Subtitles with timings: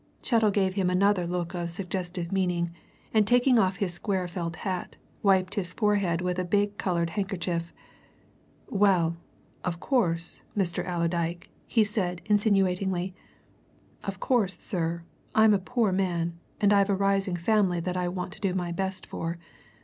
[0.23, 2.71] Chettle gave him another look of suggestive meaning,
[3.13, 7.71] and taking off his square felt hat, wiped his forehead with a big coloured handkerchief.
[8.67, 9.15] "Well,
[9.63, 10.83] of course, Mr.
[10.87, 13.13] Allerdyke," he said insinuatingly.
[14.03, 15.03] "Of course, sir,
[15.35, 18.71] I'm a poor man, and I've a rising family that I want to do my
[18.71, 19.37] best for.